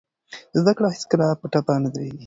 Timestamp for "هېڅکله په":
0.95-1.45